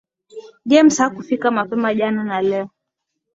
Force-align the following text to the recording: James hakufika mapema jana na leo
James 0.65 0.97
hakufika 0.99 1.51
mapema 1.51 1.93
jana 1.93 2.23
na 2.23 2.41
leo 2.41 2.69